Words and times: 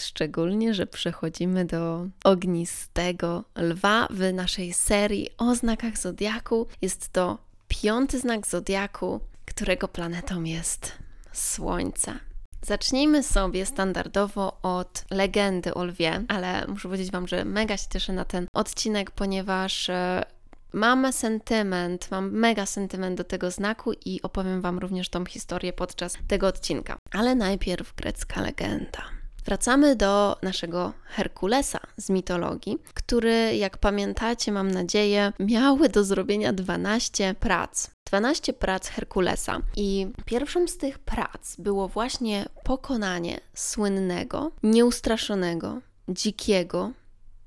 Szczególnie, 0.00 0.74
że 0.74 0.86
przechodzimy 0.86 1.64
do 1.64 2.06
ognistego 2.24 3.44
lwa 3.56 4.08
w 4.10 4.32
naszej 4.32 4.72
serii 4.72 5.28
o 5.38 5.54
znakach 5.54 5.98
zodiaku. 5.98 6.66
Jest 6.82 7.12
to 7.12 7.38
piąty 7.68 8.20
znak 8.20 8.46
zodiaku, 8.46 9.20
którego 9.44 9.88
planetą 9.88 10.42
jest 10.42 10.92
Słońce. 11.32 12.18
Zacznijmy 12.62 13.22
sobie 13.22 13.66
standardowo 13.66 14.58
od 14.62 15.04
legendy 15.10 15.74
o 15.74 15.84
lwie, 15.84 16.24
ale 16.28 16.66
muszę 16.66 16.88
powiedzieć 16.88 17.10
Wam, 17.10 17.28
że 17.28 17.44
mega 17.44 17.76
się 17.76 17.86
cieszę 17.92 18.12
na 18.12 18.24
ten 18.24 18.46
odcinek, 18.52 19.10
ponieważ 19.10 19.90
e, 19.90 20.24
mam 20.72 21.12
sentyment, 21.12 22.10
mam 22.10 22.30
mega 22.30 22.66
sentyment 22.66 23.16
do 23.16 23.24
tego 23.24 23.50
znaku 23.50 23.92
i 24.04 24.22
opowiem 24.22 24.60
Wam 24.60 24.78
również 24.78 25.08
tą 25.08 25.24
historię 25.24 25.72
podczas 25.72 26.18
tego 26.28 26.46
odcinka. 26.46 26.96
Ale 27.12 27.34
najpierw 27.34 27.94
grecka 27.94 28.42
legenda. 28.42 29.17
Wracamy 29.48 29.96
do 29.96 30.36
naszego 30.42 30.92
Herkulesa 31.04 31.80
z 31.96 32.10
mitologii, 32.10 32.78
który, 32.94 33.56
jak 33.56 33.78
pamiętacie, 33.78 34.52
mam 34.52 34.70
nadzieję, 34.70 35.32
miały 35.38 35.88
do 35.88 36.04
zrobienia 36.04 36.52
12 36.52 37.34
prac. 37.40 37.90
12 38.06 38.52
prac 38.52 38.88
Herkulesa. 38.88 39.60
I 39.76 40.06
pierwszą 40.24 40.68
z 40.68 40.76
tych 40.76 40.98
prac 40.98 41.56
było 41.56 41.88
właśnie 41.88 42.46
pokonanie 42.64 43.40
słynnego, 43.54 44.50
nieustraszonego, 44.62 45.80
dzikiego, 46.08 46.90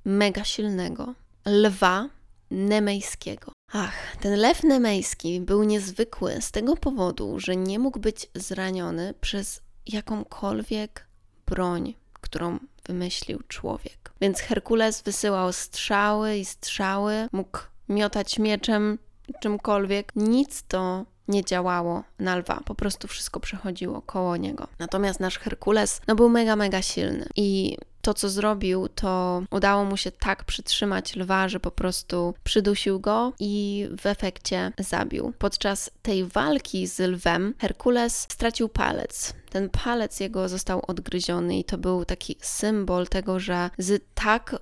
mega 0.06 0.44
silnego 0.44 1.14
lwa 1.46 2.10
nemejskiego. 2.52 3.52
Ach, 3.74 4.18
ten 4.22 4.40
lew 4.40 4.64
nemejski 4.64 5.42
był 5.42 5.64
niezwykły 5.64 6.42
z 6.42 6.52
tego 6.52 6.78
powodu, 6.78 7.40
że 7.40 7.56
nie 7.56 7.80
mógł 7.80 8.00
być 8.00 8.28
zraniony 8.36 9.14
przez 9.22 9.62
jakąkolwiek 9.86 11.11
broń, 11.52 11.94
którą 12.14 12.60
wymyślił 12.88 13.40
człowiek. 13.48 14.12
Więc 14.22 14.40
Herkules 14.40 15.02
wysyłał 15.02 15.54
strzały 15.54 16.38
i 16.38 16.46
strzały, 16.46 17.28
mógł 17.32 17.60
miotać 17.90 18.40
mieczem, 18.40 18.98
czymkolwiek. 19.42 20.12
Nic 20.16 20.64
to 20.68 21.06
nie 21.28 21.46
działało 21.46 22.04
na 22.20 22.36
lwa, 22.36 22.62
po 22.66 22.76
prostu 22.76 23.08
wszystko 23.08 23.40
przechodziło 23.40 24.02
koło 24.02 24.38
niego. 24.38 24.68
Natomiast 24.80 25.20
nasz 25.20 25.40
Herkules 25.40 26.02
no, 26.08 26.16
był 26.16 26.30
mega, 26.30 26.56
mega 26.56 26.82
silny 26.82 27.28
i 27.36 27.78
to, 28.02 28.14
co 28.14 28.30
zrobił, 28.30 28.88
to 28.88 29.44
udało 29.52 29.86
mu 29.86 29.98
się 29.98 30.12
tak 30.12 30.44
przytrzymać 30.44 31.16
lwa, 31.16 31.50
że 31.50 31.60
po 31.60 31.72
prostu 31.72 32.34
przydusił 32.44 33.00
go 33.00 33.34
i 33.40 33.88
w 34.02 34.06
efekcie 34.06 34.72
zabił. 34.80 35.34
Podczas 35.40 35.92
tej 36.02 36.26
walki 36.26 36.88
z 36.88 37.00
lwem 37.00 37.54
Herkules 37.60 38.28
stracił 38.30 38.70
palec. 38.70 39.34
Ten 39.50 39.70
palec 39.70 40.20
jego 40.20 40.50
został 40.50 40.82
odgryziony 40.88 41.60
i 41.60 41.64
to 41.64 41.78
był 41.78 42.06
taki 42.06 42.36
symbol 42.42 43.08
tego, 43.08 43.40
że 43.40 43.70
z 43.78 44.04
tak 44.14 44.56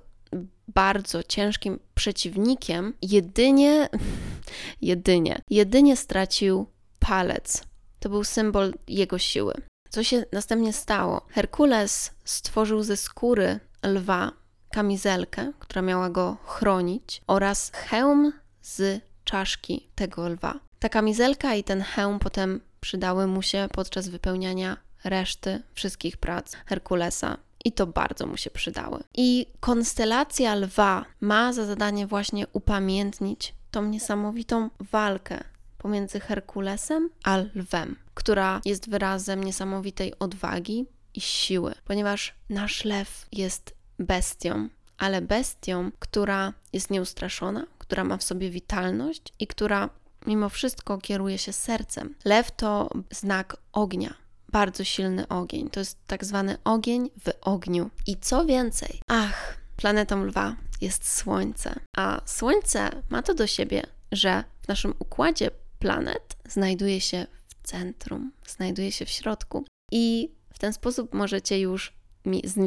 bardzo 0.68 1.22
ciężkim 1.22 1.78
przeciwnikiem 1.94 2.94
jedynie, 3.02 3.88
jedynie, 4.82 5.42
jedynie 5.50 5.96
stracił 5.96 6.66
palec. 6.98 7.62
To 8.00 8.08
był 8.08 8.24
symbol 8.24 8.74
jego 8.88 9.18
siły. 9.18 9.54
Co 9.90 10.04
się 10.04 10.24
następnie 10.32 10.72
stało? 10.72 11.26
Herkules 11.28 12.10
stworzył 12.24 12.82
ze 12.82 12.96
skóry 12.96 13.60
lwa 13.82 14.32
kamizelkę, 14.72 15.52
która 15.58 15.82
miała 15.82 16.10
go 16.10 16.36
chronić, 16.44 17.22
oraz 17.26 17.70
hełm 17.74 18.32
z 18.62 19.02
czaszki 19.24 19.88
tego 19.94 20.28
lwa. 20.28 20.60
Ta 20.78 20.88
kamizelka 20.88 21.54
i 21.54 21.64
ten 21.64 21.80
hełm 21.80 22.18
potem 22.18 22.60
przydały 22.80 23.26
mu 23.26 23.42
się 23.42 23.68
podczas 23.72 24.08
wypełniania 24.08 24.76
reszty 25.04 25.62
wszystkich 25.74 26.16
prac 26.16 26.52
Herkulesa. 26.66 27.36
I 27.64 27.72
to 27.72 27.86
bardzo 27.86 28.26
mu 28.26 28.36
się 28.36 28.50
przydały. 28.50 29.02
I 29.14 29.46
konstelacja 29.60 30.54
lwa 30.54 31.04
ma 31.20 31.52
za 31.52 31.66
zadanie 31.66 32.06
właśnie 32.06 32.46
upamiętnić 32.52 33.54
tą 33.70 33.84
niesamowitą 33.84 34.70
walkę 34.80 35.44
pomiędzy 35.80 36.20
Herkulesem 36.20 37.10
a 37.24 37.36
lwem, 37.54 37.96
która 38.14 38.60
jest 38.64 38.90
wyrazem 38.90 39.44
niesamowitej 39.44 40.18
odwagi 40.18 40.86
i 41.14 41.20
siły, 41.20 41.74
ponieważ 41.84 42.34
nasz 42.48 42.84
lew 42.84 43.26
jest 43.32 43.74
bestią, 43.98 44.68
ale 44.98 45.22
bestią, 45.22 45.90
która 45.98 46.52
jest 46.72 46.90
nieustraszona, 46.90 47.66
która 47.78 48.04
ma 48.04 48.16
w 48.16 48.22
sobie 48.22 48.50
witalność 48.50 49.22
i 49.38 49.46
która 49.46 49.90
mimo 50.26 50.48
wszystko 50.48 50.98
kieruje 50.98 51.38
się 51.38 51.52
sercem. 51.52 52.14
Lew 52.24 52.50
to 52.50 52.90
znak 53.10 53.56
ognia, 53.72 54.14
bardzo 54.48 54.84
silny 54.84 55.28
ogień. 55.28 55.70
To 55.70 55.80
jest 55.80 55.98
tak 56.06 56.24
zwany 56.24 56.56
ogień 56.64 57.10
w 57.24 57.30
ogniu. 57.40 57.90
I 58.06 58.16
co 58.16 58.44
więcej, 58.44 59.00
ach, 59.06 59.56
planetą 59.76 60.24
lwa 60.24 60.56
jest 60.80 61.16
Słońce. 61.16 61.74
A 61.96 62.20
Słońce 62.24 62.90
ma 63.10 63.22
to 63.22 63.34
do 63.34 63.46
siebie, 63.46 63.82
że 64.12 64.44
w 64.62 64.68
naszym 64.68 64.94
układzie 64.98 65.50
planet 65.80 66.36
znajduje 66.48 67.00
się 67.00 67.26
w 67.48 67.68
centrum, 67.68 68.32
znajduje 68.46 68.92
się 68.92 69.04
w 69.04 69.10
środku. 69.10 69.64
I 69.92 70.30
w 70.54 70.58
ten 70.58 70.72
sposób 70.72 71.14
możecie 71.14 71.60
już 71.60 71.92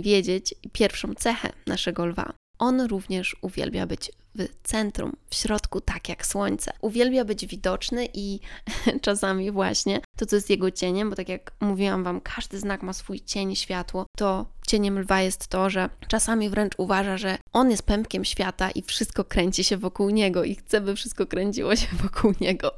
wiedzieć 0.02 0.56
pierwszą 0.72 1.14
cechę 1.14 1.54
naszego 1.68 2.06
lwa. 2.06 2.34
On 2.64 2.82
również 2.82 3.36
uwielbia 3.42 3.88
być 3.88 4.12
w 4.36 4.48
centrum, 4.64 5.16
w 5.30 5.36
środku, 5.36 5.82
tak 5.82 6.10
jak 6.10 6.26
słońce. 6.26 6.72
Uwielbia 6.82 7.26
być 7.26 7.46
widoczny 7.46 8.08
i 8.14 8.40
czasami 9.02 9.52
właśnie 9.52 10.02
to, 10.18 10.26
co 10.26 10.36
jest 10.36 10.50
jego 10.50 10.72
cieniem, 10.72 11.10
bo 11.10 11.16
tak 11.16 11.30
jak 11.30 11.52
mówiłam 11.60 12.04
Wam, 12.04 12.22
każdy 12.22 12.60
znak 12.60 12.84
ma 12.84 12.94
swój 12.94 13.22
cień, 13.22 13.56
światło, 13.56 14.06
to 14.18 14.46
cieniem 14.68 15.00
lwa 15.00 15.22
jest 15.22 15.48
to, 15.48 15.70
że 15.70 15.90
czasami 16.08 16.50
wręcz 16.50 16.74
uważa, 16.78 17.18
że 17.18 17.38
on 17.54 17.72
jest 17.72 17.84
pępkiem 17.84 18.26
świata 18.26 18.72
i 18.72 18.82
wszystko 18.82 19.24
kręci 19.24 19.64
się 19.64 19.78
wokół 19.78 20.10
niego 20.10 20.44
i 20.44 20.56
chce, 20.56 20.82
by 20.82 20.96
wszystko 20.96 21.26
kręciło 21.26 21.76
się 21.76 21.88
wokół 22.04 22.34
niego. 22.42 22.72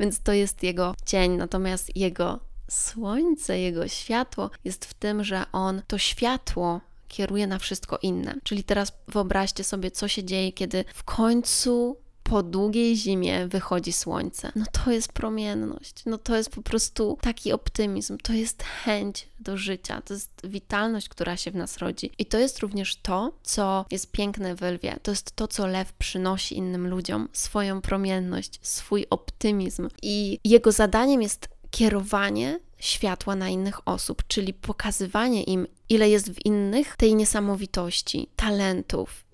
Więc 0.00 0.20
to 0.20 0.32
jest 0.32 0.62
jego 0.62 0.94
cień, 1.06 1.36
natomiast 1.36 1.96
jego 1.96 2.40
słońce, 2.70 3.58
jego 3.58 3.88
światło 3.88 4.50
jest 4.64 4.84
w 4.84 4.94
tym, 4.94 5.24
że 5.24 5.44
on 5.52 5.82
to 5.86 5.98
światło 5.98 6.80
kieruje 7.12 7.46
na 7.46 7.58
wszystko 7.58 7.98
inne. 8.02 8.34
Czyli 8.42 8.64
teraz 8.64 8.92
wyobraźcie 9.08 9.64
sobie, 9.64 9.90
co 9.90 10.08
się 10.08 10.24
dzieje, 10.24 10.52
kiedy 10.52 10.84
w 10.94 11.04
końcu 11.04 11.96
po 12.22 12.42
długiej 12.42 12.96
zimie 12.96 13.48
wychodzi 13.48 13.92
słońce. 13.92 14.52
No 14.56 14.64
to 14.72 14.90
jest 14.90 15.12
promienność, 15.12 15.94
no 16.06 16.18
to 16.18 16.36
jest 16.36 16.50
po 16.50 16.62
prostu 16.62 17.18
taki 17.20 17.52
optymizm, 17.52 18.18
to 18.18 18.32
jest 18.32 18.62
chęć 18.62 19.28
do 19.40 19.56
życia, 19.56 20.02
to 20.02 20.14
jest 20.14 20.30
witalność, 20.44 21.08
która 21.08 21.36
się 21.36 21.50
w 21.50 21.54
nas 21.54 21.78
rodzi. 21.78 22.10
I 22.18 22.26
to 22.26 22.38
jest 22.38 22.58
również 22.58 22.96
to, 22.96 23.32
co 23.42 23.84
jest 23.90 24.12
piękne 24.12 24.54
w 24.54 24.62
lwie. 24.62 24.96
To 25.02 25.10
jest 25.10 25.36
to, 25.36 25.48
co 25.48 25.66
lew 25.66 25.92
przynosi 25.92 26.56
innym 26.56 26.88
ludziom, 26.88 27.28
swoją 27.32 27.80
promienność, 27.80 28.58
swój 28.62 29.06
optymizm. 29.10 29.88
I 30.02 30.38
jego 30.44 30.72
zadaniem 30.72 31.22
jest 31.22 31.48
kierowanie 31.72 32.60
światła 32.78 33.36
na 33.36 33.48
innych 33.48 33.88
osób, 33.88 34.22
czyli 34.28 34.54
pokazywanie 34.54 35.42
im, 35.42 35.66
ile 35.88 36.10
jest 36.10 36.32
w 36.32 36.46
innych 36.46 36.96
tej 36.96 37.14
niesamowitości, 37.14 38.28
talentów, 38.36 39.24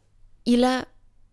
ile 0.46 0.86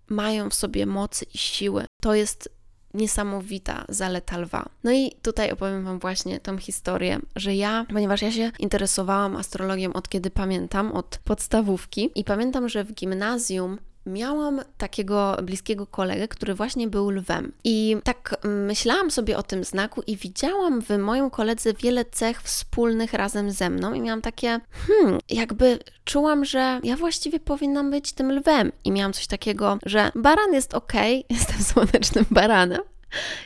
mają 0.07 0.49
w 0.49 0.53
sobie 0.53 0.85
mocy 0.85 1.25
i 1.33 1.37
siły. 1.37 1.85
To 2.01 2.15
jest 2.15 2.49
niesamowita 2.93 3.85
zaleta 3.89 4.37
lwa. 4.37 4.69
No 4.83 4.91
i 4.91 5.11
tutaj 5.21 5.51
opowiem 5.51 5.85
Wam 5.85 5.99
właśnie 5.99 6.39
tą 6.39 6.57
historię, 6.57 7.19
że 7.35 7.55
ja, 7.55 7.85
ponieważ 7.93 8.21
ja 8.21 8.31
się 8.31 8.51
interesowałam 8.59 9.35
astrologią 9.35 9.93
od 9.93 10.09
kiedy 10.09 10.31
pamiętam, 10.31 10.91
od 10.91 11.19
podstawówki 11.23 12.11
i 12.15 12.23
pamiętam, 12.23 12.69
że 12.69 12.83
w 12.83 12.93
gimnazjum 12.93 13.79
miałam 14.05 14.61
takiego 14.77 15.37
bliskiego 15.43 15.87
kolegę, 15.87 16.27
który 16.27 16.53
właśnie 16.53 16.87
był 16.87 17.09
lwem. 17.09 17.51
I 17.63 17.97
tak 18.03 18.35
myślałam 18.43 19.11
sobie 19.11 19.37
o 19.37 19.43
tym 19.43 19.63
znaku 19.63 20.01
i 20.07 20.17
widziałam 20.17 20.81
w 20.81 20.89
moim 20.97 21.29
koledze 21.29 21.73
wiele 21.73 22.05
cech 22.05 22.41
wspólnych 22.41 23.13
razem 23.13 23.51
ze 23.51 23.69
mną 23.69 23.93
i 23.93 24.01
miałam 24.01 24.21
takie, 24.21 24.59
hmm, 24.87 25.19
jakby 25.29 25.79
czułam, 26.05 26.45
że 26.45 26.79
ja 26.83 26.97
właściwie 26.97 27.39
powinnam 27.39 27.91
być 27.91 28.13
tym 28.13 28.31
lwem. 28.31 28.71
I 28.83 28.91
miałam 28.91 29.13
coś 29.13 29.27
takiego, 29.27 29.77
że 29.85 30.11
baran 30.15 30.53
jest 30.53 30.73
ok, 30.73 30.93
jestem 31.29 31.63
słonecznym 31.63 32.25
baranem, 32.31 32.81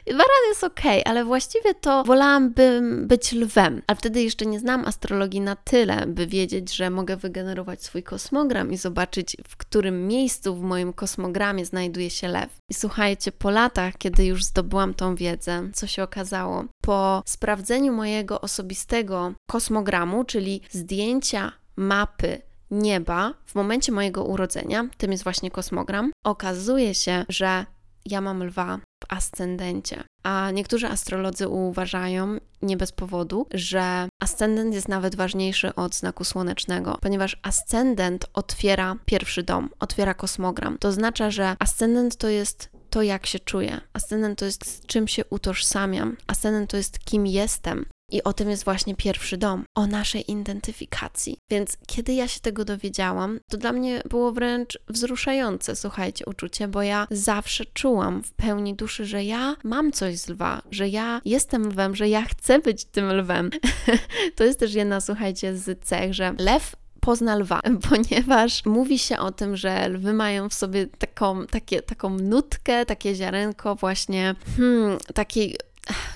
Baran 0.07 0.50
jest 0.50 0.63
ok, 0.63 0.81
ale 1.06 1.25
właściwie 1.25 1.74
to 1.74 2.04
wolałabym 2.04 3.07
być 3.07 3.31
lwem. 3.31 3.81
Ale 3.88 3.95
wtedy 3.95 4.21
jeszcze 4.21 4.45
nie 4.45 4.60
znam 4.60 4.86
astrologii 4.86 5.42
na 5.42 5.56
tyle, 5.56 6.06
by 6.07 6.27
wiedzieć, 6.27 6.75
że 6.75 6.89
mogę 6.89 7.18
wygenerować 7.18 7.83
swój 7.83 8.04
kosmogram 8.04 8.71
i 8.71 8.77
zobaczyć, 8.77 9.38
w 9.48 9.57
którym 9.57 10.07
miejscu 10.07 10.56
w 10.56 10.62
moim 10.62 10.94
kosmogramie 10.94 11.66
znajduje 11.66 12.10
się 12.10 12.27
lew. 12.27 12.50
I 12.69 12.74
słuchajcie, 12.74 13.31
po 13.31 13.50
latach, 13.50 13.98
kiedy 13.98 14.25
już 14.25 14.44
zdobyłam 14.44 14.94
tą 14.94 15.16
wiedzę, 15.16 15.69
co 15.74 15.88
się 15.88 16.04
okazało? 16.04 16.65
Po 16.81 17.24
sprawdzeniu 17.25 17.94
mojego 17.94 18.42
osobistego 18.42 19.33
kosmogramu, 19.48 20.24
czyli 20.24 20.62
zdjęcia 20.72 21.51
mapy 21.75 22.42
nieba 22.72 23.33
w 23.45 23.56
momencie 23.56 23.92
mojego 23.92 24.24
urodzenia, 24.24 24.88
tym 24.98 25.12
jest 25.12 25.24
właśnie 25.24 25.51
kosmogram, 25.51 26.12
okazuje 26.24 26.95
się, 26.95 27.25
że 27.30 27.65
ja 28.06 28.22
mam 28.22 28.44
lwa 28.44 28.78
w 28.78 29.13
ascendencie. 29.13 30.04
A 30.24 30.51
niektórzy 30.51 30.88
astrolodzy 30.88 31.48
uważają, 31.48 32.38
nie 32.62 32.78
bez 32.78 32.92
powodu, 32.92 33.48
że 33.54 34.10
ascendent 34.22 34.74
jest 34.74 34.88
nawet 34.88 35.16
ważniejszy 35.16 35.75
od 35.75 35.96
znaku 35.96 36.24
słonecznego, 36.24 36.98
ponieważ 37.01 37.38
ascendent 37.44 38.25
otwiera 38.34 38.96
pierwszy 39.06 39.44
dom, 39.44 39.69
otwiera 39.80 40.13
kosmogram. 40.13 40.78
To 40.78 40.88
oznacza, 40.88 41.31
że 41.31 41.56
ascendent 41.60 42.18
to 42.18 42.30
jest 42.30 42.69
to, 42.90 43.01
jak 43.01 43.25
się 43.25 43.40
czuję. 43.40 43.81
Ascendent 43.94 44.40
to 44.40 44.46
jest 44.46 44.66
z 44.66 44.86
czym 44.86 45.07
się 45.07 45.25
utożsamiam. 45.30 46.18
Ascendent 46.28 46.69
to 46.69 46.78
jest 46.78 47.00
kim 47.00 47.28
jestem. 47.28 47.86
I 48.11 48.23
o 48.23 48.33
tym 48.33 48.50
jest 48.50 48.63
właśnie 48.63 48.95
pierwszy 48.95 49.38
dom, 49.38 49.63
o 49.75 49.88
naszej 49.88 50.31
identyfikacji. 50.31 51.38
Więc 51.51 51.77
kiedy 51.88 52.13
ja 52.13 52.27
się 52.27 52.39
tego 52.39 52.65
dowiedziałam, 52.65 53.39
to 53.51 53.57
dla 53.57 53.71
mnie 53.73 54.01
było 54.09 54.31
wręcz 54.31 54.79
wzruszające, 54.88 55.75
słuchajcie, 55.75 56.25
uczucie, 56.25 56.67
bo 56.67 56.81
ja 56.81 57.07
zawsze 57.11 57.65
czułam 57.65 58.23
w 58.23 58.31
pełni 58.31 58.75
duszy, 58.75 59.06
że 59.06 59.23
ja 59.23 59.56
mam 59.63 59.91
coś 59.91 60.17
z 60.17 60.27
lwa, 60.29 60.61
że 60.71 60.89
ja 60.89 61.21
jestem 61.25 61.67
lwem, 61.67 61.95
że 61.95 62.09
ja 62.09 62.21
chcę 62.21 62.59
być 62.59 62.85
tym 62.85 63.13
lwem. 63.13 63.50
to 64.35 64.44
jest 64.44 64.59
też 64.59 64.73
jedna, 64.73 65.01
słuchajcie, 65.01 65.57
z 65.57 65.85
cech, 65.85 66.13
że 66.13 66.35
lew 66.39 66.75
pozna 67.00 67.35
lwa, 67.35 67.62
ponieważ 67.89 68.65
mówi 68.65 69.00
się 69.00 69.17
o 69.17 69.31
tym, 69.31 69.57
że 69.57 69.89
lwy 69.89 70.13
mają 70.13 70.50
w 70.50 70.53
sobie 70.53 70.88
taką, 70.88 71.47
takie, 71.47 71.81
taką 71.81 72.09
nutkę, 72.09 72.85
takie 72.85 73.15
ziarenko 73.15 73.75
właśnie 73.75 74.35
hmm, 74.57 74.97
takiej, 75.13 75.55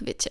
wiecie, 0.02 0.30